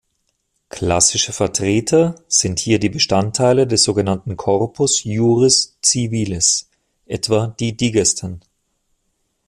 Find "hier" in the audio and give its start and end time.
2.57-2.79